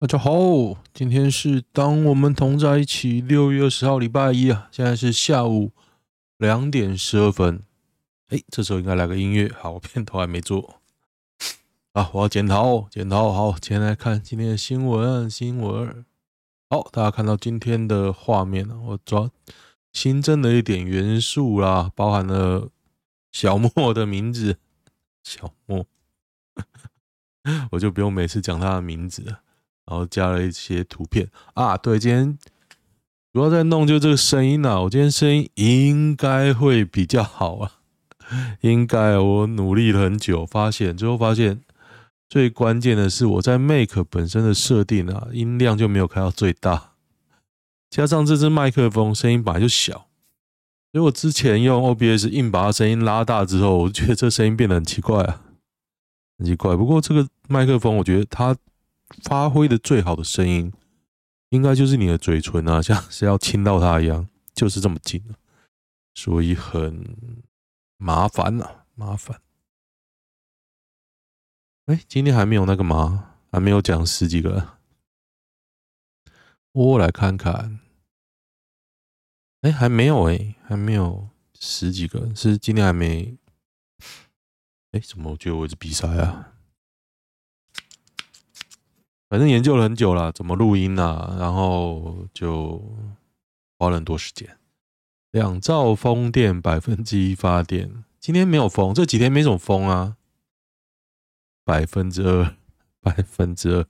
[0.00, 0.30] 大家好，
[0.94, 5.72] 今天是当我们同在一起，六月二十号礼拜一啊，现在是下午
[6.36, 7.64] 两点十二分。
[8.28, 9.52] 哎，这时候应该来个音乐。
[9.58, 10.78] 好，我片头还没做
[11.94, 13.32] 啊，我要剪头，剪头。
[13.32, 16.04] 好，先来看今天的新闻，新闻。
[16.70, 19.28] 好，大家看到今天的画面了，我抓
[19.92, 22.70] 新增了一点元素啦，包含了
[23.32, 24.58] 小莫的名字，
[25.24, 25.84] 小莫，
[27.72, 29.40] 我就不用每次讲他的名字了。
[29.88, 32.38] 然后加了一些图片啊，对，今天
[33.32, 37.72] 主要在弄就这个声音啊，我今天声音应该会比较好啊，
[38.60, 41.62] 应该我努力了很久，发现最后发现
[42.28, 46.90] 最关键的是我在 Make 本身的设定啊，音量就没有开到最大，
[47.88, 50.08] 加上这支麦克风声音本来就小，
[50.92, 55.40] 所以我之前用 OBS 硬把它声音拉大之后，我觉得这声音变得很奇怪啊，
[56.38, 56.76] 很奇怪。
[56.76, 58.54] 不过这个麦克风，我觉得它。
[59.22, 60.72] 发挥的最好的声音，
[61.50, 65.22] 应该就是你的嘴唇啊，像是要亲到它一样，就是这么近，
[66.14, 67.16] 所以很
[67.96, 69.40] 麻烦啊，麻烦。
[71.86, 73.36] 哎，今天还没有那个吗？
[73.50, 74.78] 还没有讲十几个？
[76.72, 77.80] 我来看看。
[79.62, 83.38] 哎，还没有哎，还没有十几个，是今天还没？
[84.92, 86.52] 哎，怎么我觉得我是比赛啊？
[89.28, 91.36] 反正研究了很久了，怎么录音啊？
[91.38, 92.82] 然后就
[93.78, 94.58] 花了很多时间。
[95.30, 98.04] 两兆风电，百分之一发电。
[98.18, 100.16] 今天没有风，这几天没什么风啊。
[101.64, 102.56] 百分之二，
[103.00, 103.86] 百分之二。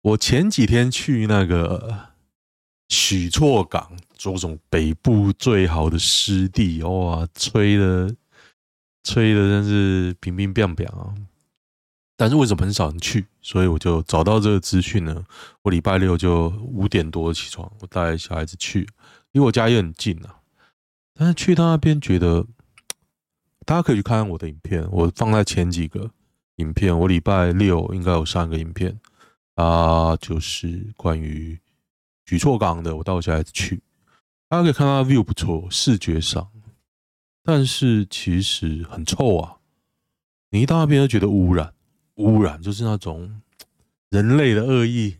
[0.00, 2.14] 我前几天去那个
[2.88, 8.16] 许厝港，这种北部最好的湿地，哇，吹的，
[9.04, 11.14] 吹的真是乒乒乓乓啊！
[12.18, 13.26] 但是为什么很少人去？
[13.42, 15.22] 所以我就找到这个资讯呢。
[15.62, 18.88] 我礼拜六就五点多起床，我带小孩子去，
[19.32, 20.40] 离我家也很近啊。
[21.12, 22.46] 但是去到那边觉得，
[23.66, 26.10] 大家可以去看看我的影片，我放在前几个
[26.56, 26.98] 影片。
[26.98, 28.98] 我礼拜六应该有上一个影片
[29.56, 31.60] 啊，就是关于
[32.24, 32.96] 举措港的。
[32.96, 33.82] 我带我小孩子去，
[34.48, 36.48] 大家可以看到 view 不错，视觉上，
[37.42, 39.58] 但是其实很臭啊。
[40.48, 41.74] 你一到那边就觉得污染。
[42.16, 43.40] 污染就是那种
[44.10, 45.16] 人类的恶意，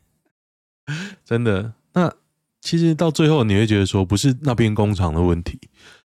[1.24, 1.72] 真的。
[1.92, 2.12] 那
[2.60, 5.58] 其实到最后你会觉得说，不是那边工厂的问题，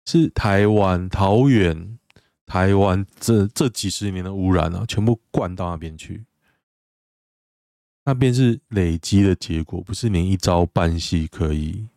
[0.05, 1.99] 是台湾桃园、
[2.47, 6.25] 台湾这这几十年的污染啊，全部灌到那边去。
[8.05, 11.89] 那边是累积的结果，不是你一朝半夕可以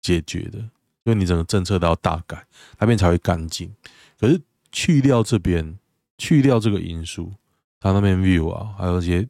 [0.00, 2.44] 解决的，因为你整个政策都要大改，
[2.80, 3.72] 那边才会干净。
[4.18, 4.40] 可是
[4.72, 5.78] 去掉这边，
[6.18, 7.32] 去掉这个因素。
[7.82, 9.26] 他那边 view 啊，还有一些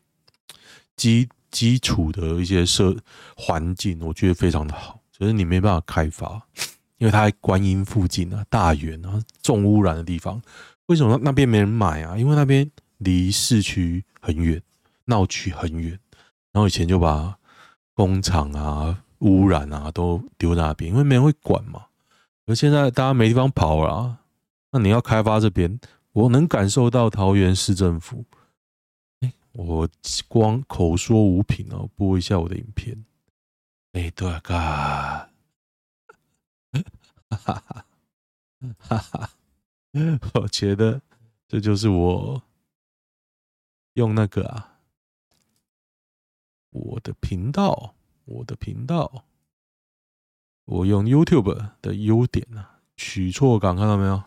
[0.94, 2.94] 基基础的一些设
[3.34, 5.00] 环境，我觉得非常的好。
[5.18, 6.42] 可是你没办法开发，
[6.98, 10.42] 因为它在观音附近啊，大园啊，重污染的地方。
[10.86, 12.18] 为什么那那边没人买啊？
[12.18, 12.68] 因为那边
[12.98, 14.60] 离市区很远，
[15.06, 15.98] 闹区很远。
[16.52, 17.38] 然后以前就把
[17.94, 21.84] 工厂啊、污染啊都丢在那边，因为没人会管嘛。
[22.46, 24.18] 而现在大家没地方跑了啊，
[24.72, 25.78] 那你要开发这边，
[26.12, 28.24] 我能感受到桃园市政府。
[29.52, 29.88] 我
[30.28, 33.04] 光口说无凭哦，播一下我的影片。
[33.92, 34.40] 哎，对啊，
[37.28, 37.86] 哈哈
[38.78, 39.30] 哈哈！
[40.32, 41.02] 我觉得
[41.46, 42.42] 这就是我
[43.92, 44.80] 用那个啊，
[46.70, 49.26] 我的频道，我的频道，
[50.64, 54.22] 我用 YouTube 的优点啊，取错感看到没有？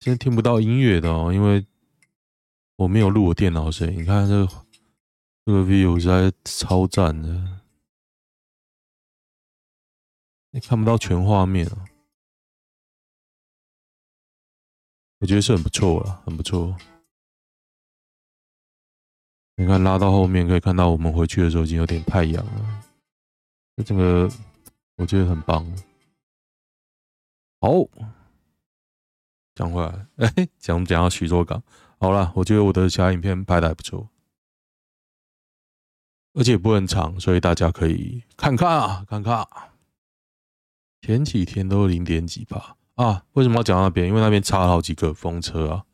[0.00, 1.66] 现在听不到音乐的哦，因为。
[2.76, 4.46] 我没有录我电脑声音，你看这个
[5.46, 7.60] 这个 view 实在超赞的，
[10.50, 11.86] 你看不到全画面啊，
[15.20, 16.76] 我觉得是很不错了，很不错。
[19.54, 22.84] 你看拉到后面可以看到，我们回去的时候已经有点太阳了，
[23.76, 24.30] 这整个
[24.96, 25.64] 我觉得很棒。
[27.58, 27.70] 好，
[29.54, 31.62] 讲回来，哎， 讲讲到徐州港。
[31.98, 34.08] 好了，我觉得我的其他影片拍的还不错，
[36.34, 39.46] 而且不很长，所以大家可以看看啊，看看。
[41.00, 43.24] 前几天都零点几吧啊？
[43.32, 44.08] 为什么要讲那边？
[44.08, 45.84] 因为那边插了好几个风车啊，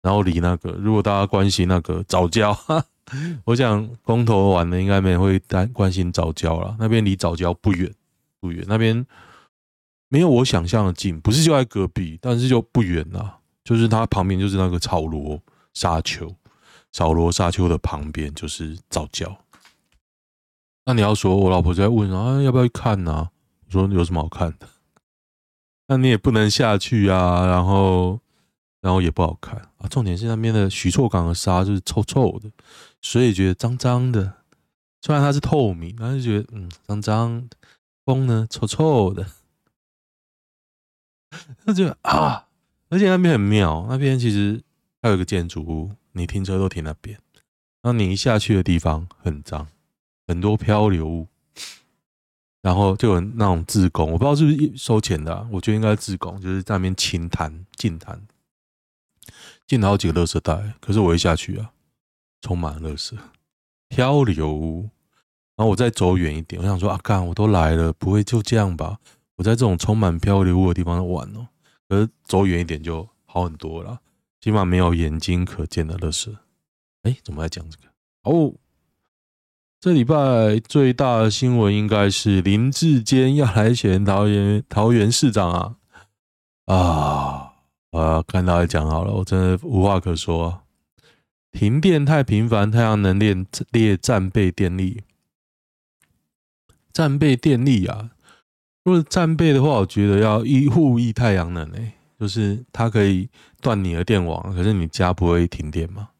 [0.00, 2.56] 然后离那个，如果大家关心那个早教，
[3.44, 6.76] 我想公投完了应该没人会担关心早教了。
[6.78, 7.92] 那边离早教不远，
[8.38, 9.04] 不远，那边
[10.08, 13.39] 没有我想象的近，不是就在隔壁，但是就不远了。
[13.70, 15.40] 就是它旁边就是那个草罗
[15.74, 16.34] 沙丘，
[16.90, 19.36] 草罗沙丘的旁边就是藻礁。
[20.86, 23.30] 那你要说，我老婆在问啊，要不要去看呢、啊？
[23.66, 24.68] 我说有什么好看的？
[25.86, 28.18] 那你也不能下去啊，然后，
[28.80, 29.86] 然后也不好看啊。
[29.88, 32.50] 重点是那边的许厝港的沙就是臭臭的，
[33.00, 34.34] 所以觉得脏脏的。
[35.00, 37.48] 虽然它是透明，但是觉得嗯脏脏。
[38.04, 39.24] 风呢，臭臭的。
[41.62, 42.48] 那 就啊，
[42.90, 44.62] 而且那边很妙，那边其实
[45.00, 47.18] 还有一个建筑物，你停车都停那边。
[47.80, 49.66] 然后你一下去的地方很脏。
[50.28, 51.26] 很多漂流物，
[52.62, 58.22] 然后就有那种自工，我不知道是不是收钱的、我觉得应该是志工，就是在那边清滩、净滩，
[59.66, 60.74] 进了好几个垃圾袋。
[60.80, 61.72] 可是我一下去啊，
[62.42, 63.18] 充满了垃圾、
[63.88, 64.88] 漂流物。
[65.56, 69.00] 然后我再走远一点，我想说啊，干，我都来了，不会就这样吧？
[69.34, 71.48] 我在这种充满漂流物的地方玩哦。
[71.90, 74.00] 可是走远一点就好很多了，
[74.40, 76.32] 起码没有眼睛可见的垃圾。
[77.02, 77.88] 哎，怎么在讲这个？
[78.22, 78.54] 哦。
[79.80, 85.76] 这礼拜最大的新闻应该是林志坚要来选桃园 桃园市长啊！
[86.66, 87.54] 啊
[87.90, 90.62] 啊，看他来讲好了，我真的无话可说。
[91.50, 93.34] 停电太频繁，太阳能列
[93.70, 95.02] 列战备电力，
[96.92, 98.10] 战备电力啊！
[98.90, 103.28] 如果战备的话，我觉得要一户一太阳能诶、就是它可以
[103.60, 106.10] 断你的电网，可是你家不会停电吗？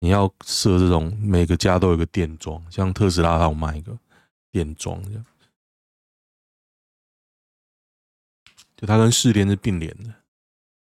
[0.00, 3.96] 你要设这种每个家都有个电桩，像特斯拉它有卖一个
[4.50, 5.24] 电桩这样，
[8.76, 10.12] 就它跟市电是并联的。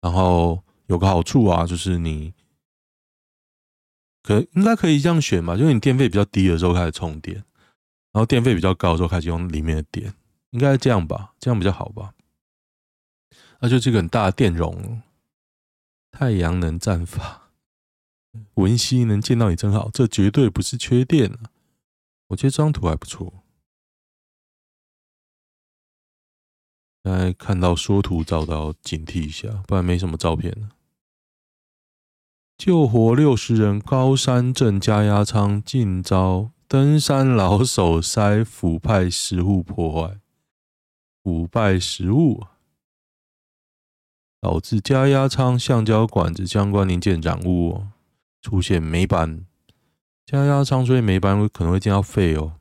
[0.03, 2.35] 然后有个好处啊，就是你
[4.23, 7.37] 可应该可以这样选吧，就是你电费比较低的时候开始充电，
[8.13, 10.13] 然后电费比较高的时候开始用里面的电，
[10.51, 11.35] 应该这样吧？
[11.39, 12.15] 这样比较好吧？
[13.61, 15.03] 那就这个很大的电容，
[16.11, 17.51] 太阳能战法。
[18.55, 21.51] 文熙能见到你真好，这绝对不是缺电啊！
[22.29, 23.43] 我觉得这张图还不错。
[27.03, 30.71] 现在看到缩图照到警惕一下，不然没什么照片了。
[32.57, 40.20] 救活六十人，高山镇加压仓竟遭登山老手塞腐败食物破坏，
[41.23, 42.47] 腐败食物
[44.41, 47.87] 导致加压舱橡胶管子相关零件染污。
[48.43, 49.45] 出现霉斑，
[50.25, 52.59] 加压舱所以霉斑可能会见到废哦。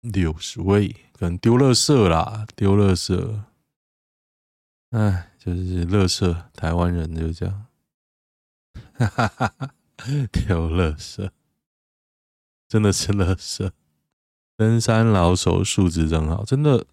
[0.00, 3.44] 六十位可能丢垃圾啦，丢垃圾。
[4.90, 7.66] 哎，就是垃圾，台湾人就这样，
[8.94, 9.74] 哈哈哈，
[10.32, 11.30] 丢垃圾，
[12.68, 13.70] 真的是垃圾。
[14.58, 16.84] 登山老手素质真好，真的。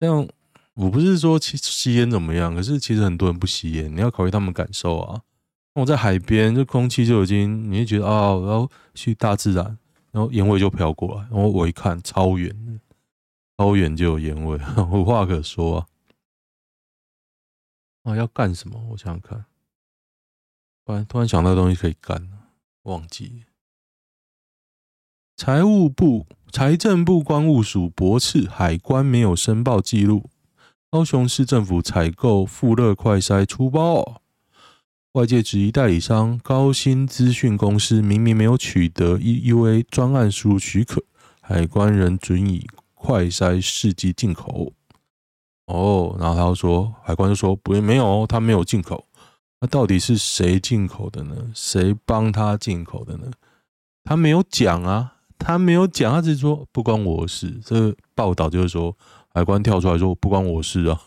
[0.00, 0.28] 这样，
[0.74, 5.22] 我不是说吸吸烟怎么样，可是其实很多人不吸烟，你要考虑他们感受啊。
[5.74, 9.78] 我在海边，这空气就已经，你就觉得啊，我要去大自然，
[10.10, 12.80] 然后烟味就飘过来，然后我一看，超远，
[13.56, 14.58] 超远就有烟味，
[14.90, 15.86] 无话可说啊！
[18.02, 18.84] 啊，要干什么？
[18.90, 19.44] 我想想看，
[20.84, 22.28] 突然突然想到东西可以干，
[22.82, 23.44] 忘记。
[25.44, 30.30] 财务部、财政部关务署驳斥海关没有申报记录，
[30.88, 34.22] 高雄市政府采购富乐快筛出包。
[35.14, 41.02] 外界质疑代理商高新资讯公司明明没有取得 EUA 专案输入许可，
[41.40, 44.72] 海关仍准以快筛试剂进口。
[45.66, 49.08] 哦，然后他又说，海关就说不，没有，他没有进口。
[49.58, 51.34] 那到底是谁进口的呢？
[51.52, 53.26] 谁帮他进口的呢？
[54.04, 55.11] 他没有讲啊，
[55.42, 57.60] 他没有讲，他只是说不关我事。
[57.64, 58.96] 这报道就是说，
[59.34, 61.00] 海关跳出来说不关我事啊。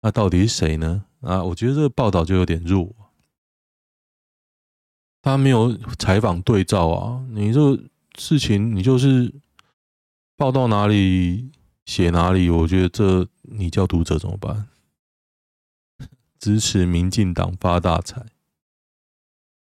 [0.00, 1.04] 那到底是谁呢？
[1.20, 2.94] 啊，我觉得这个报道就有点弱，
[5.20, 7.26] 他没有采访对照啊。
[7.30, 7.82] 你这个
[8.16, 9.34] 事情，你就是
[10.36, 11.50] 报到哪里
[11.84, 14.68] 写哪里，我觉得这你叫读者怎么办？
[16.38, 18.24] 支持民进党发大财，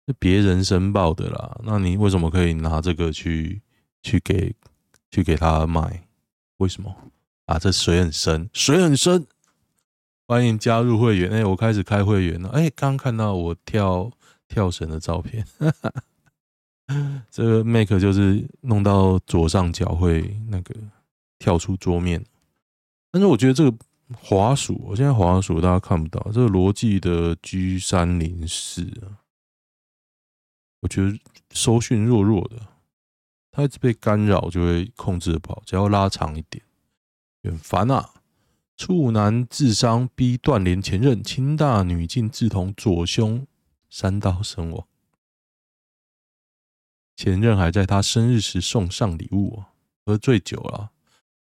[0.06, 3.60] 是别人申报的啦，那你为什么可以拿这个去
[4.02, 4.54] 去给
[5.10, 6.04] 去给他卖？
[6.58, 6.94] 为什么？
[7.46, 9.26] 啊，这水很深，水很深。
[10.28, 11.30] 欢迎加入会员！
[11.30, 12.48] 哎，我开始开会员了。
[12.48, 14.10] 哎，刚看到我跳
[14.48, 15.92] 跳绳的照片，哈哈。
[17.30, 20.74] 这个 Make 就是弄到左上角会那个
[21.38, 22.24] 跳出桌面。
[23.12, 23.76] 但是我觉得这个
[24.16, 26.32] 滑鼠，我现在滑鼠大家看不到。
[26.32, 29.14] 这个罗技的 G 三零四啊，
[30.80, 31.18] 我觉得
[31.50, 32.60] 收讯弱弱的，
[33.50, 35.62] 它一直被干扰，就会控制不好。
[35.64, 36.62] 只要拉长一点，
[37.42, 38.10] 很烦啊。
[38.76, 43.46] 处男智商逼断联前任，清大女进自捅左胸
[43.88, 44.86] 三刀身亡。
[47.16, 49.64] 前任还在他生日时送上礼物，
[50.04, 50.92] 喝醉酒了。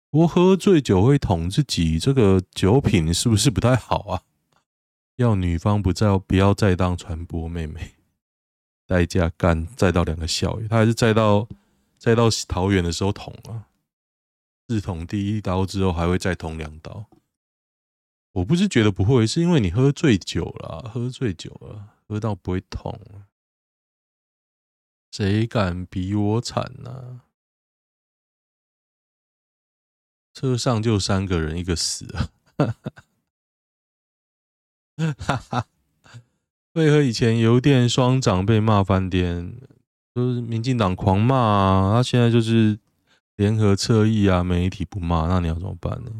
[0.09, 4.23] 不过喝醉酒会捅自己，这个酒品是不是不太好啊？
[5.17, 7.93] 要女方不再不要再当传播妹妹，
[8.89, 11.47] 代价干再到两个校园，他还是再到
[11.99, 13.69] 再到桃园的时候捅啊，
[14.67, 17.05] 自捅第一刀之后还会再捅两刀。
[18.31, 22.99] 我不是觉得不会，是因为你喝醉酒了，喝醉酒了，喝到不会捅。
[25.11, 27.25] 谁敢比我惨呢、啊？
[30.33, 32.31] 车上就三个人，一个死了。
[35.19, 35.67] 哈哈，
[36.73, 39.55] 为何以前邮电双长被骂翻天，
[40.13, 41.93] 都是民进党狂骂啊？
[41.95, 42.79] 他现在就是
[43.35, 46.11] 联合侧翼啊，媒体不骂，那你要怎么办呢？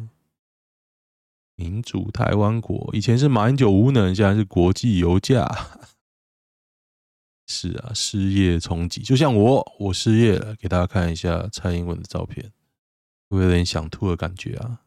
[1.54, 5.46] 民主台湾国，以前是马英九无能，现在是国际油价。
[7.46, 12.44] 是啊，失业冲击，就像我，我失业了，给大家看一下蔡英文的照片，
[13.28, 14.82] 会不会有点想吐的感觉啊？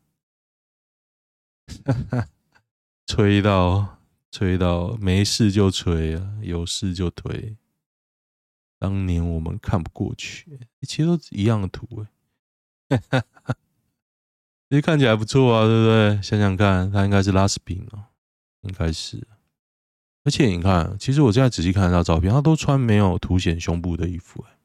[3.05, 3.97] 吹到
[4.33, 7.55] 吹到，没事就吹啊，有事就推。
[8.79, 12.03] 当年我们看不过去，其实都一样的图
[12.89, 12.97] 哎，
[14.67, 16.19] 其实看起来不错啊，对不对？
[16.23, 18.05] 想想看，他应该是拉斯宾哦，
[18.61, 19.27] 应该是。
[20.23, 24.57] 而且你看，其实我现在仔细看他照片，他都穿没有凸显胸部的衣服哎。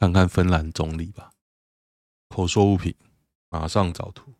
[0.00, 1.34] 看看芬兰总理吧，
[2.26, 2.92] 口说无凭，
[3.48, 4.34] 马上找图。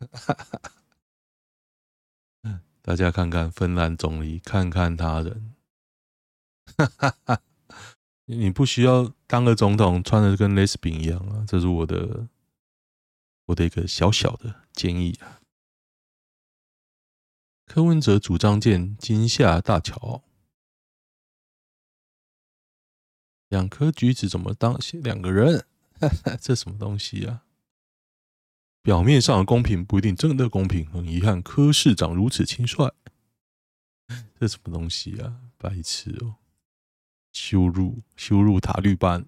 [2.82, 5.54] 大家看看芬兰总理，看看他人。
[6.76, 6.86] 哈
[7.24, 7.40] 哈
[8.26, 12.28] 你不需要当个总统穿的跟蕾丝边一样啊，这是我的。
[13.48, 15.42] 我的一个小小的建议啊，
[17.66, 20.24] 柯文哲主张建金厦大桥，
[23.50, 25.66] 两颗橘子怎么当两个人？
[26.40, 27.44] 这什么东西啊？
[28.84, 32.92] 表面上的公平不一定真的公平，很遗憾，柯市长如此轻率，
[34.38, 35.36] 这什么东西啊？
[35.56, 36.34] 白痴哦！
[37.32, 39.24] 羞辱羞辱塔绿班。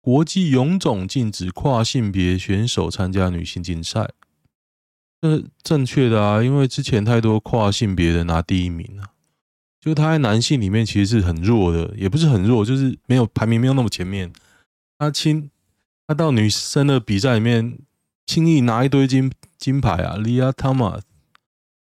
[0.00, 4.10] 国际泳总禁止跨性别选手参加女性竞赛，
[5.20, 9.12] 这正确的啊，因为之前太多跨性别的拿第一名了，
[9.80, 14.32] 就他在男性里面其实是很弱的，也不是很弱，就是没有排名没有那么前面。
[14.98, 15.50] 他亲，
[16.08, 17.78] 他到女生的比赛里面
[18.28, 21.00] 轻易拿一堆金金牌啊，Lia Thomas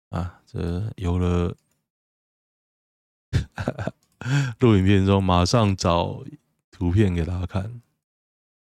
[0.09, 1.55] 啊，这有了
[4.57, 6.23] 录影片之后，马上找
[6.71, 7.83] 图片给大家看。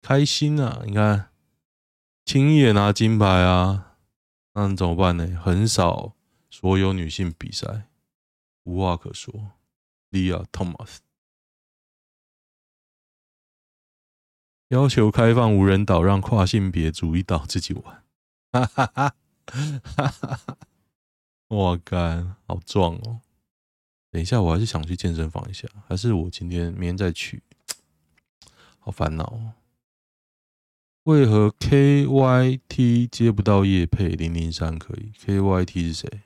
[0.02, 0.82] 开心啊！
[0.84, 1.30] 你看，
[2.24, 3.94] 轻易也拿金牌啊，
[4.54, 5.40] 那怎么办呢？
[5.40, 6.16] 很少
[6.50, 7.86] 所有女性比赛，
[8.64, 9.52] 无话可说。
[10.10, 10.96] Lia Thomas
[14.70, 18.04] 要求开放无人岛，让跨性别主义岛自己玩。
[18.52, 19.14] 哈哈哈！
[19.46, 20.56] 哈哈哈！
[21.48, 23.22] 我干，好壮哦！
[24.12, 27.42] 等一下，我还是想去健身房一下，还是我今天明天再去？
[28.78, 29.54] 好烦恼哦。
[31.02, 34.10] 为何 KYT 接不到业配？
[34.10, 36.20] 零零三可以，KYT 是谁？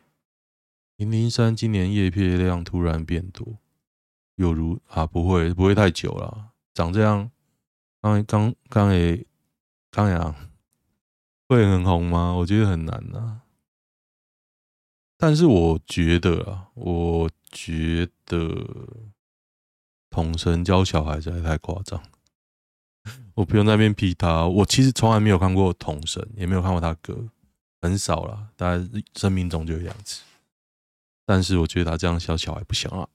[0.96, 3.56] 零零三今年叶配量突然变多，
[4.34, 7.30] 有如啊，不会不会太久了，长这样，
[8.04, 9.24] 刚刚刚也
[9.90, 10.34] 刚阳
[11.48, 12.34] 会很红吗？
[12.34, 13.40] 我觉得很难啊。
[15.16, 18.46] 但是我觉得啊，我觉得
[20.10, 22.02] 统神教小孩实在太夸张。
[23.36, 27.26] 我不用在那边批他，我其实从来没有看过统神，也没有看过他哥，
[27.80, 30.22] 很少啦，大概生命中就有两次。
[31.24, 33.08] 但是我觉得他这样教小孩不行啊，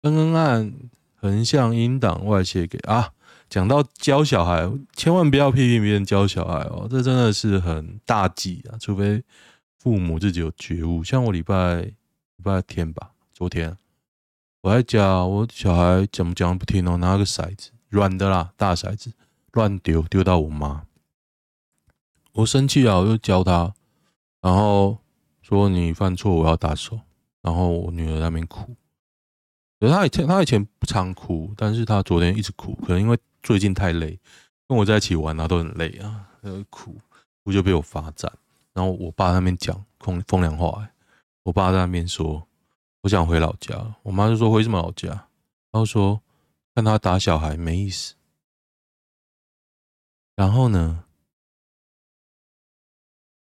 [0.00, 0.72] 恩恩案
[1.14, 3.12] 横向音档外泄给啊，
[3.54, 9.22] 讲到教小孩，千万不要批评别人教小孩哦，这真的是很大忌啊，除非
[9.78, 11.04] 父母自己有觉悟。
[11.04, 11.94] 像我礼拜礼
[12.42, 13.78] 拜天吧，昨天
[14.62, 19.12] 我还讲我小孩怎么讲不听哦，拿个骰子，软的啦，大骰子。
[19.52, 20.86] 乱丢丢到我妈，
[22.32, 22.96] 我生气啊！
[22.98, 23.72] 我就教他，
[24.40, 24.98] 然后
[25.42, 26.98] 说你犯错我要打手，
[27.40, 28.74] 然后我女儿在那边哭。
[29.78, 34.18] 可她以前她以前不常哭，但是她昨天一直哭，可能因为最近太累，
[34.66, 36.98] 跟我在一起玩啊都很累啊，她就哭，
[37.44, 38.32] 哭就被我罚站。
[38.72, 40.88] 然后我爸那边讲风风凉话，
[41.44, 42.48] 我爸在那边说
[43.02, 45.10] 我想回老家，我妈就说回什么老家？
[45.70, 46.20] 然后说
[46.74, 48.14] 看他打小孩没意思。
[50.34, 51.04] 然后呢，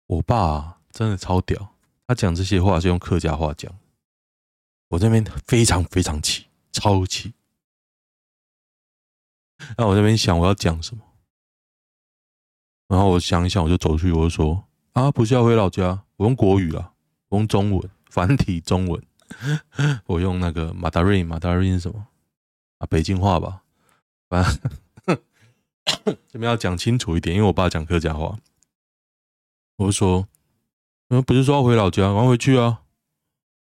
[0.06, 1.70] 我爸真的超屌。
[2.06, 3.74] 他讲这些话是用客家话讲，
[4.90, 7.34] 我这边非常非常气，超气。
[9.78, 11.04] 那我这边想我要讲什么，
[12.88, 16.94] 然后我想一想，我就走出去，我就说啊，不是要回老家，我用国语了，
[17.30, 19.04] 我用中文，繁体中文，
[20.08, 22.08] 我用那个马达瑞，马达瑞是什么
[22.80, 22.88] 啊？
[22.88, 23.64] 北京话吧，
[24.30, 25.18] 反正
[26.28, 28.38] 这边要讲清楚一点，因为我爸讲客家话，
[29.78, 30.28] 我就说。
[31.10, 32.82] 嗯不是说要回老家，赶回去啊！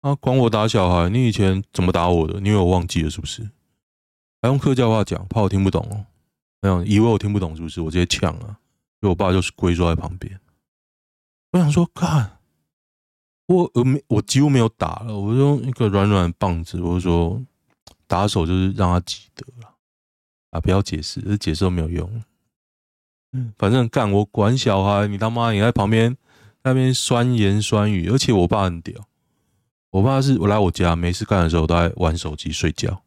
[0.00, 2.40] 啊，管我打小孩，你以前怎么打我的？
[2.40, 3.48] 你以为我忘记了是不是？
[4.42, 6.04] 还用客家话讲，怕我听不懂哦。
[6.60, 7.80] 没有，以为我听不懂是不是？
[7.80, 8.58] 我直接呛啊！
[9.00, 10.38] 因为我爸就是跪坐在旁边。
[11.52, 12.38] 我想说，看
[13.46, 17.42] 我呃没，我几乎没有打了，我就用一个软软的棒子，我就说
[18.06, 19.74] 打手就是让他记得了
[20.50, 20.60] 啊！
[20.60, 22.22] 不要解释，这解释都没有用。
[23.58, 26.16] 反正干我管小孩，你他妈你在旁边。
[26.62, 29.06] 那边酸言酸语，而且我爸很屌。
[29.90, 33.04] 我爸是我来我家没事干的时候都在玩手机睡觉，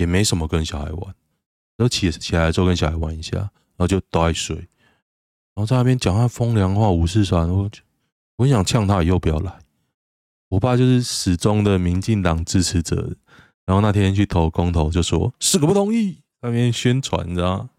[0.00, 1.14] 也没什么跟小孩玩。
[1.76, 4.56] 然后起起来之后跟小孩玩一下，然后就都爱睡。
[4.56, 4.66] 然
[5.54, 7.70] 后在那边讲他风凉话、五四三，我
[8.36, 9.60] 我很想呛他以后不要来。
[10.48, 13.14] 我爸就是始终的民进党支持者，
[13.64, 17.70] 然后那天去投公投就说是个不同意，那边宣传你知道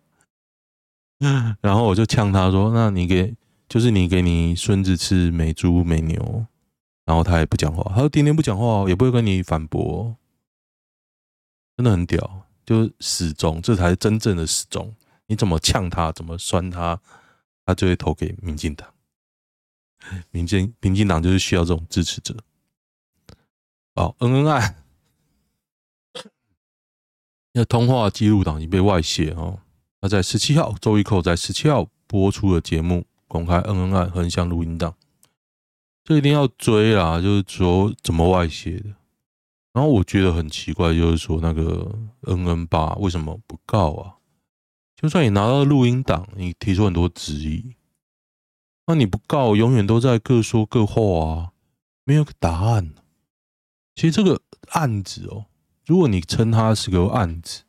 [1.19, 1.57] 吗？
[1.61, 3.35] 然后我就呛他说：“那你给。”
[3.71, 6.45] 就是你给你孙子吃美猪美牛，
[7.05, 10.13] 然后他也不讲话，他说天天不讲话，也不会跟你反驳，
[11.81, 14.93] 真的很屌，就是死忠，这才是真正的死忠。
[15.25, 17.01] 你怎么呛他，怎么酸他，
[17.65, 18.87] 他就会投给民进党。
[20.29, 22.37] 民进民进党就是需要这种支持者。
[23.95, 24.75] 哦，恩恩爱，
[27.53, 29.59] 那通话记录档已被外泄哦。
[30.01, 33.07] 那在十七号，周一扣在十七号播出的节目。
[33.27, 34.93] 公开恩恩爱横向录音档，
[36.03, 37.19] 这一定要追啦！
[37.19, 38.93] 就是说怎么外泄的？
[39.73, 44.17] 然后我觉得很奇怪，就是说那个恩恩爸为什么不告啊？
[44.95, 47.75] 就算你拿到录音档，你提出很多质疑，
[48.85, 51.51] 那你不告，永远都在各说各话啊，
[52.03, 52.93] 没有个答案。
[53.95, 55.45] 其实这个案子哦，
[55.85, 57.63] 如果你称它是个案子，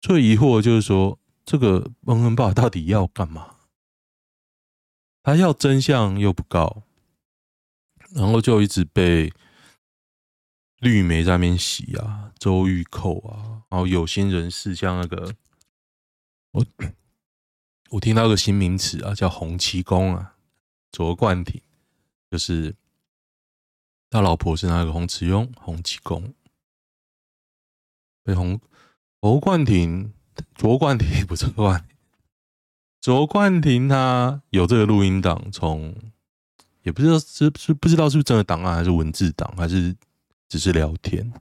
[0.00, 3.56] 最疑惑的就是说，这个恩恩爸到底要干嘛？
[5.22, 6.82] 他要真相又不告，
[8.14, 9.32] 然后就一直被
[10.84, 15.34] 绿媒在那边洗啊，周玉蔻啊，然后有心人士像那个
[16.50, 16.66] 我
[17.88, 20.36] 我听到个新名词啊，叫洪七公啊，
[20.92, 21.62] 卓冠廷，
[22.30, 22.76] 就是
[24.10, 26.34] 他老婆是那个洪慈庸，洪七公
[28.22, 28.60] 被洪
[29.22, 30.12] 卓冠廷，
[30.54, 31.88] 卓冠廷不是冠。
[33.00, 35.94] 卓冠廷他有这个录音档，从
[36.82, 39.96] 也不知道是是不知道是不是真的档案，还是文字档，还是
[40.48, 41.32] 只是聊天。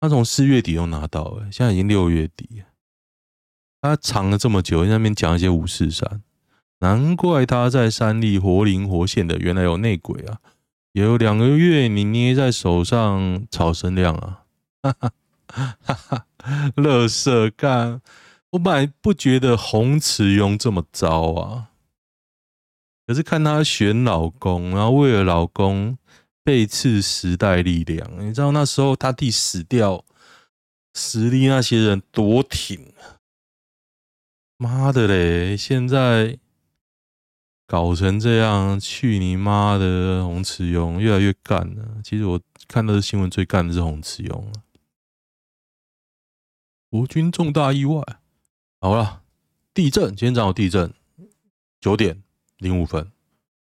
[0.00, 2.62] 他从四月底都拿到了，现在已经六月底，
[3.80, 6.22] 他藏了这么久，在那边讲一些五四三，
[6.80, 10.38] 难怪他在山里活灵活现的，原来有内鬼啊！
[10.92, 14.44] 有两个月你捏在手上，炒声量啊，
[14.82, 15.12] 哈哈
[15.48, 16.26] 哈哈，
[16.76, 18.00] 乐色干。
[18.50, 21.68] 我本来不觉得洪慈庸这么糟啊，
[23.06, 25.98] 可是看他选老公，然后为了老公
[26.46, 30.04] 背刺时代力量，你知道那时候他弟死掉，
[30.94, 32.92] 实力那些人多挺，
[34.56, 35.56] 妈的嘞！
[35.56, 36.38] 现在
[37.66, 40.24] 搞成这样，去你妈的！
[40.24, 42.00] 洪慈庸越来越干了。
[42.04, 44.62] 其实我看到的新闻最干的是洪慈庸啊，
[46.88, 48.00] 国军重大意外。
[48.80, 49.24] 好了，
[49.74, 50.94] 地震，今天早上地震，
[51.80, 52.22] 九点
[52.58, 53.10] 零五分，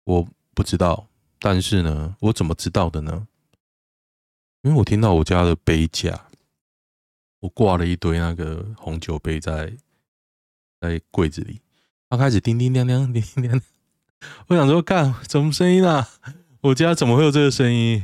[0.05, 1.08] 我不知道，
[1.39, 3.27] 但是呢，我怎么知道的呢？
[4.61, 6.27] 因为我听到我家的杯架，
[7.39, 9.77] 我挂了一堆那个红酒杯在
[10.81, 11.61] 在柜子里，
[12.09, 13.61] 它开始叮叮当当，叮叮当当。
[14.47, 16.09] 我想说，干什么声音啊？
[16.61, 18.03] 我家怎么会有这个声音？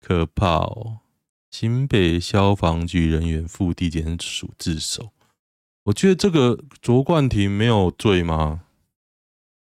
[0.00, 1.00] 可怕哦！
[1.50, 5.10] 新北消防局人员赴地检署自首。
[5.82, 8.62] 我觉得这个卓冠廷没有罪吗？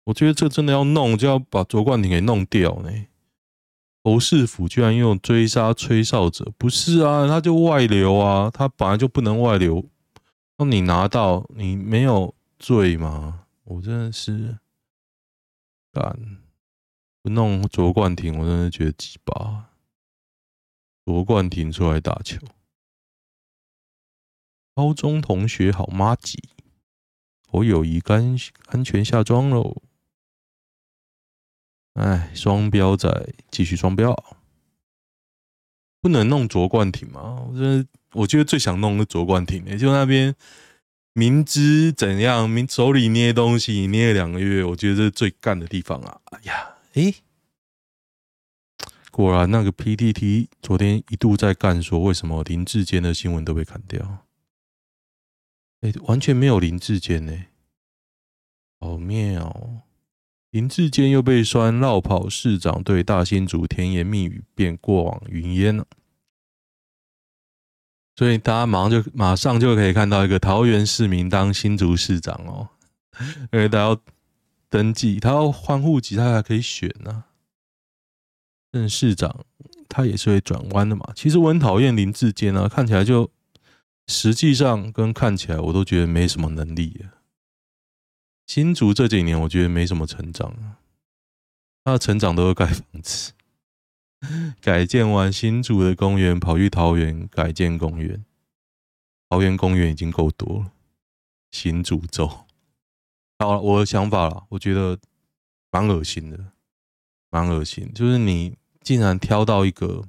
[0.08, 2.89] 我觉得这真的要弄，就要把卓冠廷给弄掉呢。
[4.06, 7.28] 侯市府居然用追杀吹哨者，不是啊？
[7.28, 9.84] 他就外流啊，他本来就不能外流。
[10.58, 13.48] 那你拿到，你没有罪吗？
[13.65, 14.60] 我真的是
[15.91, 16.39] 敢
[17.22, 19.72] 不弄卓冠廷，我真的觉得鸡巴。
[21.04, 22.38] 卓冠廷出来打球。
[24.74, 26.41] 高中同学好麻吉，
[27.52, 29.82] 我友谊安安全下庄喽。
[31.98, 33.10] 哎，双标仔
[33.50, 34.16] 继续双标，
[36.00, 37.44] 不能弄卓冠廷吗？
[37.50, 40.36] 我觉得，我觉得最想弄的卓冠廷，哎，就那边
[41.14, 46.22] 明知怎样，明手里捏东西捏了两个月，我觉得这是最干的地方啊！
[46.26, 47.16] 哎呀，哎，
[49.10, 54.28] 果然那个 PTT 昨天一度在干，说为什么林志坚的新闻都被砍掉？
[55.82, 57.46] 哎，完全没有林志坚呢，
[58.80, 59.82] 好妙。
[60.58, 65.86] 林志坚又被酸落跑市长，对大新竹甜言蜜语，便过往云烟了。
[68.15, 72.70] 所以大家马上就马上就可以看到一个桃园市民当新竹市长哦，
[73.52, 74.02] 因为他要
[74.67, 77.26] 登记，他要换户籍，他还可以选呢。
[78.72, 79.46] 任市长
[79.88, 81.08] 他也是会转弯的嘛。
[81.13, 83.30] 其实我很讨厌林志坚啊，看起来就
[84.08, 87.06] 实际上跟看起来我都觉得没什么能力。
[88.48, 90.80] 新竹这几年，我觉得没什么成长啊。
[91.84, 93.34] 他的成长都是盖房子，
[94.62, 98.24] 改建完新竹的公园，跑去桃园改建公园。
[99.30, 100.72] 桃园公园已经够多了，
[101.52, 102.26] 新竹州。
[103.40, 104.98] 好了，我的想法了，我觉得
[105.70, 106.54] 蛮恶心的，
[107.30, 107.92] 蛮恶心。
[107.94, 110.06] 就是你竟然挑到一个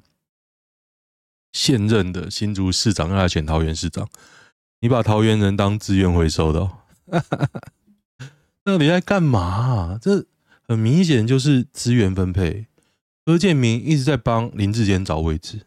[1.52, 4.08] 现任的新竹市长要来选桃园市长，
[4.78, 6.78] 你把桃园人当资源回收的哦。
[8.68, 9.98] 到底在干嘛啊？
[9.98, 10.26] 这
[10.62, 12.66] 很明显就是资源分配。
[13.24, 15.62] 柯建铭一直在帮林志坚找位置，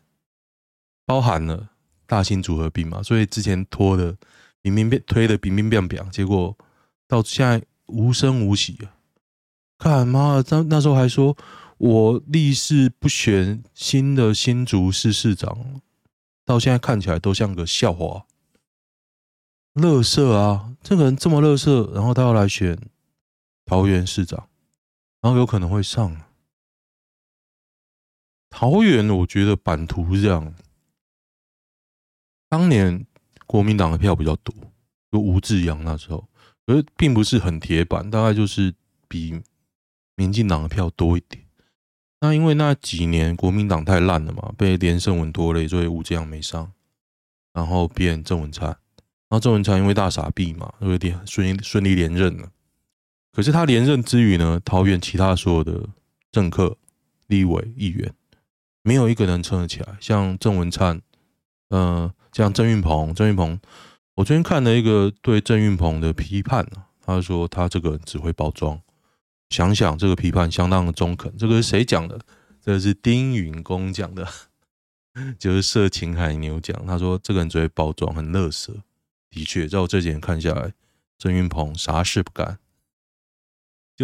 [1.04, 1.72] 包含了
[2.06, 4.16] 大新组合并嘛，所以之前拖的
[4.62, 6.56] 明明变推的平平变变，结果
[7.08, 8.94] 到现在无声无息啊！
[9.80, 10.44] 干嘛？
[10.50, 11.36] 那那时候还说
[11.80, 15.82] 我立誓不选新的新竹市市长，
[16.46, 18.28] 到现在看起来都像个笑话。
[19.74, 20.74] 乐色啊！
[20.84, 22.78] 这个人这么乐色，然后他要来选
[23.72, 24.50] 桃园市长，
[25.22, 26.24] 然后有可能会上
[28.50, 29.08] 桃园。
[29.08, 30.54] 我觉得版图是这样：
[32.50, 33.08] 当年
[33.46, 34.54] 国民党的票比较多，
[35.10, 36.28] 就吴志扬那时候，
[36.66, 38.76] 而并不是很铁板，大概就是
[39.08, 39.42] 比
[40.18, 41.46] 民进党的票多一点。
[42.20, 46.70] 那因为那几年国民党太烂了嘛，被连胜文拖累，所以吴志扬没上，
[47.54, 48.68] 然后变郑文灿。
[48.68, 52.52] 然后郑文灿因为大傻逼嘛，所以连顺顺利连任了。
[53.32, 55.88] 可是他连任之余呢，桃园其他所有的
[56.32, 56.78] 政客、
[57.28, 58.14] 立委、议员，
[58.84, 59.98] 没有一个人撑得起来。
[60.00, 61.02] 像郑文灿，
[61.70, 63.60] 呃，像郑运鹏，郑运鹏，
[64.16, 66.68] 我最近看了一个对郑运鹏的批判，
[67.02, 68.82] 他说他这个人只会包装。
[69.50, 71.36] 想想这个批判相当的中肯。
[71.38, 72.20] 这个是谁讲的？
[72.62, 74.28] 这个是丁允恭讲的，
[75.40, 76.86] 就是色情海牛讲。
[76.86, 78.74] 他说这个人只会包装，很乐色。
[79.30, 80.74] 的确，在我这几年看下来，
[81.18, 82.60] 郑运鹏啥事不干，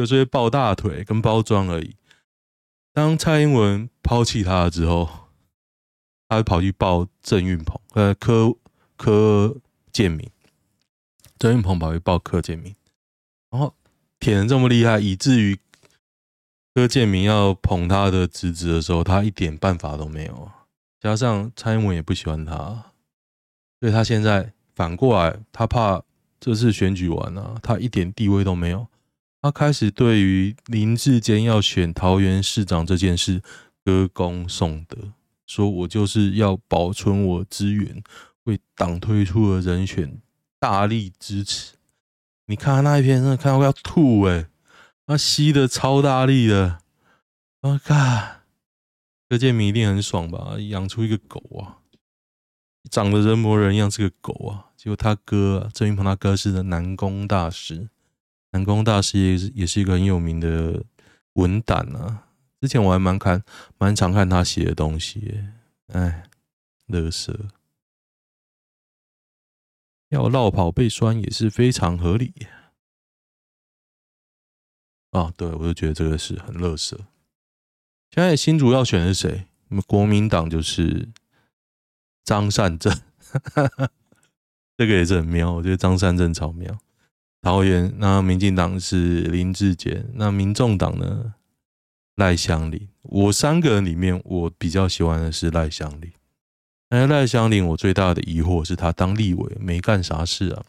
[0.06, 1.96] 就是抱大腿跟包装而已。
[2.94, 5.10] 当蔡英文抛弃他了之后，
[6.28, 8.56] 他跑去抱郑运鹏，呃，柯
[8.96, 9.58] 柯
[9.92, 10.30] 建铭，
[11.40, 12.76] 郑运鹏跑去抱柯建铭，
[13.50, 13.74] 然后
[14.20, 15.60] 舔得这么厉害，以至于
[16.74, 20.52] 柯建铭要捧他的侄子的时候，他一点办法都没有。
[21.00, 22.92] 加上蔡英文也不喜欢他，
[23.80, 24.54] 所以他现在。
[24.78, 26.04] 反过来，他怕
[26.40, 28.88] 这次选举完了，他一点地位都没有。
[29.41, 33.41] 他开始对于林志坚要选桃园市长这件事
[33.86, 35.13] 歌功颂德，
[35.45, 38.04] 说我就是要保存我资源，
[38.43, 40.19] 为党推出的人选
[40.60, 41.76] 大力支持。
[42.47, 44.47] 你看他那一篇，真的看到要吐哎，
[45.06, 46.80] 他吸的超大力的，
[47.62, 47.95] 我靠，
[49.30, 50.56] 柯建铭一定很爽吧？
[50.60, 51.80] 养出一个狗啊！
[52.89, 54.71] 长得人模人样，是个狗啊！
[54.78, 57.89] 结果他哥，郑云鹏他哥是的南宫大师，
[58.52, 60.84] 南宫大师也是也是一个很有名的
[61.34, 62.28] 文胆啊。
[62.60, 63.44] 之前我还蛮看
[63.78, 65.44] 蛮常看他写的东西，
[65.88, 66.30] 哎，
[66.88, 67.50] 乐色
[70.10, 72.34] 要绕跑被酸也是非常合理
[75.12, 75.32] 啊。
[75.36, 76.98] 对，我就觉得这个是很乐色。
[78.12, 79.48] 现在新主要选的是谁？
[79.86, 81.10] 国民党就是。
[82.28, 82.94] 张善政，
[84.76, 85.54] 这个也是很妙。
[85.54, 86.78] 我觉得张善政超妙。
[87.48, 91.36] 桃园，那民进党是林志杰，那民众党呢？
[92.18, 92.90] 赖香林。
[93.04, 96.12] 我三个人里面，我比较喜欢的是赖香林。
[96.90, 100.66] 那赖香林，我最大的疑惑是他当立委没干啥事啊？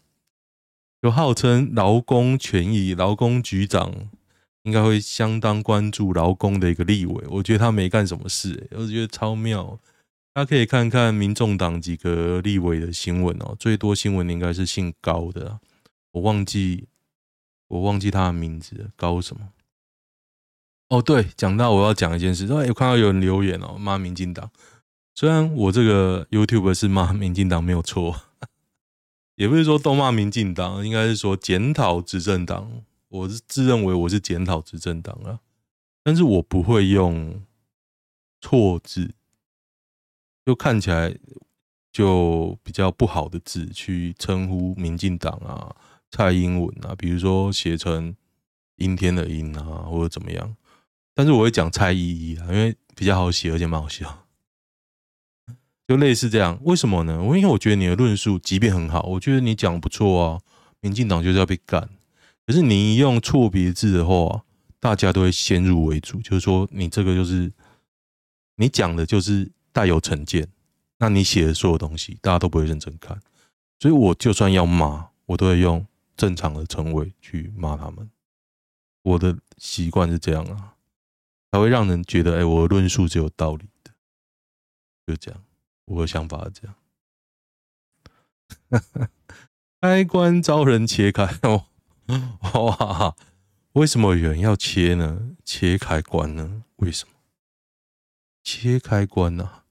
[1.01, 3.93] 就号称劳工权益、劳工局长，
[4.63, 7.25] 应该会相当关注劳工的一个立委。
[7.27, 9.77] 我觉得他没干什么事，欸，我觉得超妙。
[10.33, 15.59] 大家可以看看民众党几个立委的新闻哦，最多新闻应该是姓高的，
[16.11, 16.87] 我忘记
[17.67, 19.49] 我忘记他的名字，高什么？
[20.89, 24.49] 哦，对，讲到我要讲一件事，哎，有看到有人留言哦，骂民进党。
[25.13, 28.21] 虽然我这个 YouTube 是骂民进党没有错，
[29.35, 32.83] 也不是说都骂民进党，应该是说检讨执政党。
[33.09, 35.39] 我是自认为我是检讨执政党啊，
[36.03, 37.43] 但是我不会用
[38.39, 39.13] 错字，
[40.45, 41.17] 就看起来
[41.91, 45.75] 就比较不好的字去称呼民进党啊、
[46.11, 48.15] 蔡英文啊，比如说写成
[48.75, 50.55] 阴天的阴啊，或者怎么样。
[51.13, 54.25] 但是我会讲蔡依依啊，因为比较好写，而且蛮好笑，
[55.87, 56.59] 就类似这样。
[56.63, 57.21] 为什么呢？
[57.21, 60.39] 因为我觉得你的论述即便很好，我觉得你讲不错啊。
[60.81, 61.89] 民进党就是要被干，
[62.47, 64.45] 可是你一用错别字的话，
[64.79, 67.51] 大家都会先入为主，就是说你这个就是
[68.55, 70.47] 你讲的就是带有成见，
[70.99, 73.19] 那你写的所有东西大家都不会认真看。
[73.77, 75.85] 所以我就算要骂，我都会用
[76.19, 78.11] 正常的称谓去骂他们。
[79.03, 80.75] 我的习惯是这样啊。
[81.51, 83.91] 才会让人觉得，哎、我的论述是有道理的，
[85.07, 85.43] 就这样，
[85.85, 86.75] 我的想法是这样。
[89.81, 91.65] 开关遭人切开哦，
[92.53, 93.15] 哇！
[93.71, 95.35] 为什么有人要切呢？
[95.43, 96.65] 切开关呢？
[96.75, 97.15] 为什么？
[98.43, 99.65] 切开关呢、啊？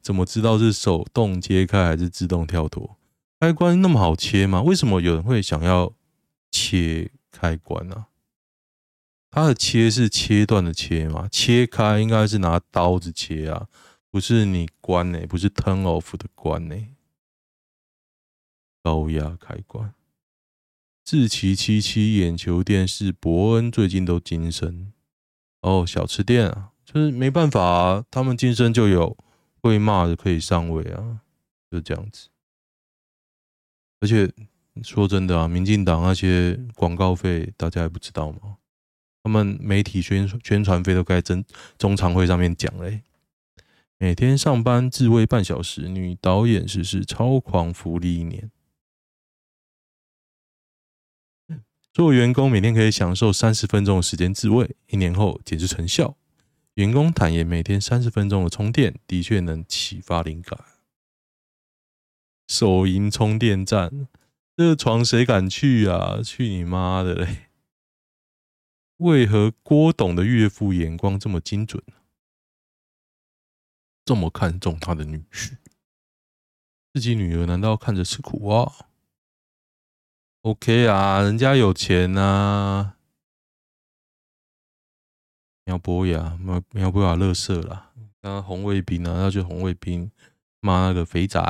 [0.00, 2.96] 怎么知道是手动切开还是自动跳脱？
[3.42, 4.62] 开关那么好切吗？
[4.62, 5.92] 为什么有人会想要
[6.52, 8.06] 切开关呢、啊？
[9.32, 11.26] 它的切是切断的切嘛？
[11.28, 13.66] 切开应该是拿刀子切啊，
[14.12, 16.76] 不是你关呢、不是 turn off 的关呢、
[18.80, 19.92] 高压开关。
[21.04, 24.92] 志奇七七眼球电视，伯恩最近都晋升
[25.62, 29.16] 哦，小吃店啊，就是没办法啊，他们晋升就有
[29.60, 31.22] 会骂的可以上位啊，
[31.68, 32.28] 就这样子。
[34.02, 34.28] 而且
[34.82, 38.56] 说真的啊，民进党那些广告费，大家还不知道吗？
[39.22, 41.44] 他们媒体宣宣传费都该在
[41.78, 43.02] 中常会上面讲嘞。
[43.98, 48.50] 每天上班自慰半小时，女导演实施超狂福利一年。
[51.92, 56.16] 做员工每天可以享受三十分钟的时间自慰，一年后简直成效。
[56.74, 60.58] 员工坦言，每天三十分钟的充电的确能启发灵感。
[62.52, 64.06] 手淫充电站，
[64.54, 66.20] 这个床谁敢去啊？
[66.22, 67.48] 去你妈的嘞！
[68.98, 71.82] 为何郭董的岳父眼光这么精准？
[74.04, 75.56] 这么看重他的女婿，
[76.92, 78.70] 自己女儿难道看着吃苦啊
[80.42, 82.98] ？OK 啊，人家有钱啊。
[85.64, 87.92] 苗博雅，苗苗博雅，乐色啦。
[88.20, 90.10] 刚刚红卫兵啊，那就红卫兵
[90.60, 91.40] 骂那个肥仔。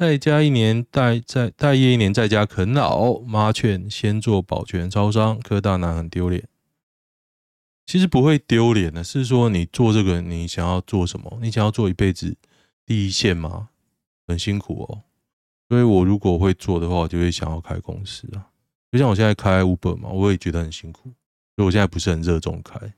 [0.00, 3.18] 在家一年待在待业一年，在家啃老。
[3.18, 6.48] 妈劝先做保全超商，科大男很丢脸。
[7.84, 11.38] 其实不会丢脸的，是说你做这个，你想要做什么？
[11.42, 12.34] 你想要做一辈子
[12.86, 13.68] 第一线吗？
[14.26, 15.02] 很辛苦哦。
[15.68, 18.48] 所以我如果会做的话，我就会想要开公司啊。
[18.90, 21.10] 就像我现在开 Uber 嘛，我也觉得很辛苦，
[21.56, 22.94] 所以我现在不是很热衷开，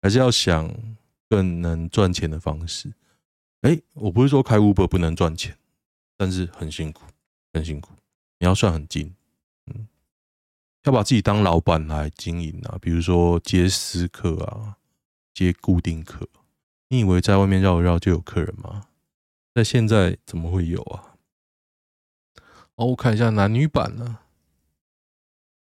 [0.00, 0.74] 还是要想
[1.28, 2.90] 更能赚钱的方式。
[3.62, 5.58] 哎、我不是说开 Uber 不能赚钱，
[6.16, 7.02] 但是很辛苦，
[7.52, 7.92] 很辛苦。
[8.38, 9.14] 你要算很精，
[9.66, 9.88] 嗯，
[10.84, 12.78] 要把自己当老板来经营啊。
[12.80, 14.76] 比如说接私客啊，
[15.34, 16.28] 接固定客。
[16.88, 18.86] 你以为在外面绕一绕就有客人吗？
[19.54, 21.16] 在现在怎么会有啊？
[22.76, 24.22] 哦，我看一下男女版呢、啊。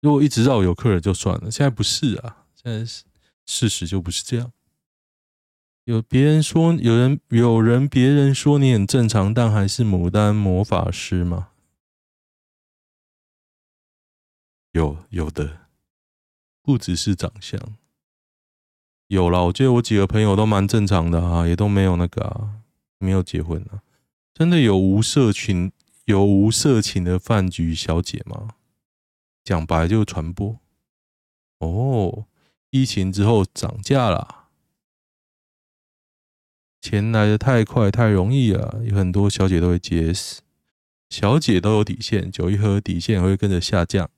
[0.03, 3.05] 如果一直绕有客人就算了，现在不是啊，现在是
[3.47, 4.53] 事实就不是这样。
[5.87, 11.51] 有别人说，有人有人别人说你很正常，但还是牡丹魔法师吗？
[14.73, 15.69] 有有的，
[16.61, 17.61] 不只是长相，
[19.07, 19.43] 有啦。
[19.43, 22.63] 我觉得我几个朋友都蛮正常的啊，也都没有那个啊，
[22.99, 23.81] 没有结婚啊。
[24.35, 25.71] 真的有无色情
[26.07, 28.57] 有无色情的饭局小姐吗？
[29.45, 30.59] 讲白就传播。
[31.61, 32.27] 哦，
[32.71, 34.46] 疫情之后涨价啦。
[36.89, 40.41] 钱来得太快太容易了，有很多小姐都会接死。
[41.11, 44.09] 小姐都有底线，酒一喝，底线会跟着下降。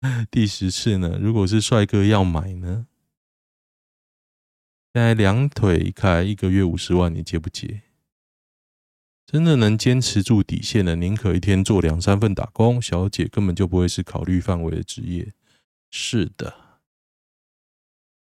[0.30, 1.18] 第十次呢？
[1.20, 2.86] 如果是帅哥要买呢？
[4.94, 7.82] 现在两腿一开，一个月五十万，你接不接？
[9.26, 12.80] 真的能坚持住底线的，宁可一天做两三份打工。
[12.80, 15.34] 小姐根本就不会是考虑范围的职业。
[15.90, 16.54] 是的，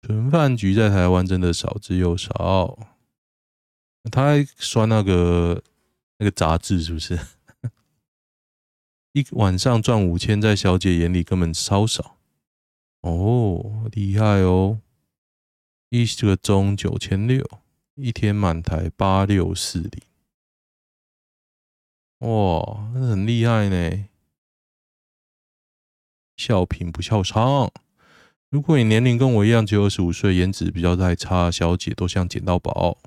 [0.02, 2.93] 纯饭局在台湾真的少之又少。
[4.12, 5.64] 他还刷那个
[6.18, 7.20] 那个杂志，是不是？
[9.14, 12.18] 一晚上赚五千，在小姐眼里根本超少。
[13.02, 14.80] 哦，厉害哦！
[15.90, 17.48] 一个钟九千六，
[17.96, 20.02] 一天满台八六四零。
[22.20, 24.06] 哇，那很厉害呢！
[26.38, 27.70] 笑贫不笑娼。
[28.50, 32.98] 如果你年龄跟我一样，只有二十五岁，颜值比较太差，小姐都像捡到宝。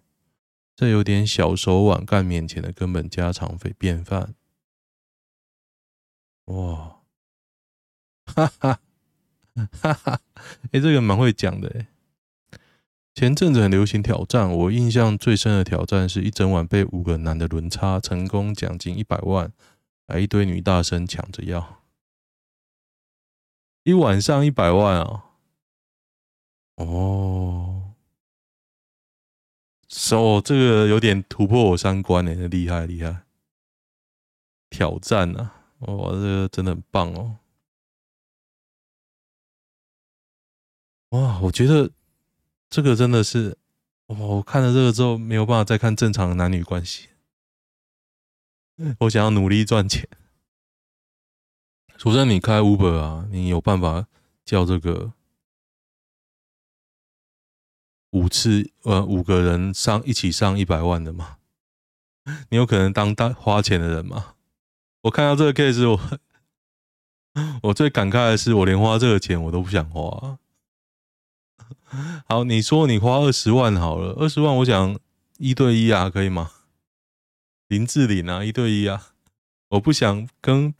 [0.77, 4.35] 这有点小手腕，干面前的根本家常肥便饭。
[6.45, 7.01] 哇，
[8.27, 8.81] 哈哈，
[9.81, 10.21] 哈哈，
[10.71, 11.89] 哎，这个蛮会讲的哎。
[13.15, 19.51] 前阵子很流行挑战，我印象最深的挑战是一整晚被五个男的轮插，成功奖金一百万，
[20.07, 21.83] 还一堆女大生抢着要，
[23.85, 25.25] 一晚上一百万啊！
[26.75, 27.86] 哦，
[30.43, 33.25] 这个有点突破我三观诶，厉害厉害！
[34.71, 37.39] 挑战啊，哇，这个真的很棒哦！
[41.11, 41.91] 哇，我觉得。
[42.69, 43.57] 这个真的是，
[44.07, 47.09] 我看了这个之后没有办法再看正常的男女关系。
[48.99, 50.07] 我想要努力赚钱。
[51.97, 54.09] 除非你开 Uber 啊，你有办法
[54.45, 55.13] 叫这个
[58.17, 61.37] 五次呃五个人上一起上一百万的吗？
[62.49, 64.35] 你有可能当大花钱的人吗？
[65.03, 66.01] 我看到这个 case，我
[67.63, 70.39] 我最感慨的是，我连花这个钱我都不想花。
[72.27, 74.99] 好，你说你花二十万好了，二十万我想
[75.37, 76.51] 一对一啊，可以吗？
[77.69, 79.09] 林志玲啊，一对一啊，
[79.69, 80.75] 我不想跟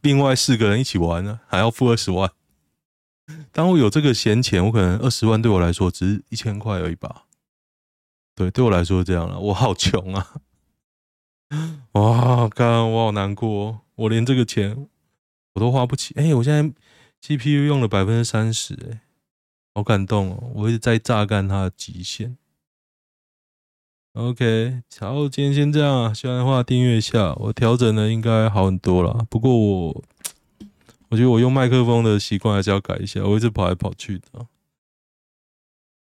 [0.00, 2.32] 另外四个人一起玩呢，还要付二十万。
[3.52, 7.24] 当我有这个闲钱，我可能二十万对我来说只是一千块而已吧。
[8.34, 10.34] 对，对我来说是这样了，我好穷啊！
[11.92, 14.88] 哇，刚刚我好难过，我连这个钱
[15.54, 16.14] 我都花不起。
[16.16, 16.62] 哎、我现在
[17.22, 19.00] GPU 用了百分之三十，哎。
[19.72, 20.50] 好感动哦！
[20.56, 22.36] 我一直在榨干它的极限。
[24.14, 26.12] OK，好，今天先这样啊。
[26.12, 27.32] 喜欢的话订阅一下。
[27.34, 30.04] 我调整的应该好很多了，不过我
[31.10, 33.22] 我觉得我用麦克风的习惯还是要改一下。
[33.22, 34.46] 我一直跑来跑去的，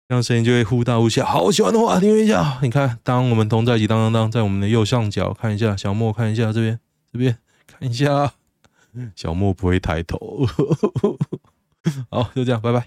[0.08, 1.26] 这样声音就会忽大忽小。
[1.26, 2.58] 好，喜欢的话订阅一下。
[2.62, 6.78] 你看，当我们同在一起，当当当，在我们的右上角看一下，小莫看一下这边，
[7.12, 7.36] 这边
[7.66, 8.32] 看一下，
[9.16, 10.46] 小莫不会抬头。
[12.08, 12.86] 好，就这样，拜拜。